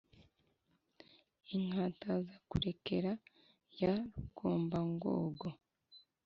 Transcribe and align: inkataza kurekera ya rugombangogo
inkataza 1.55 2.35
kurekera 2.49 3.11
ya 3.79 3.91
rugombangogo 3.97 5.47